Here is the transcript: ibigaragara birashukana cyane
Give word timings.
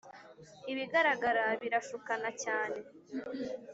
ibigaragara 0.71 1.45
birashukana 1.61 2.29
cyane 2.43 2.77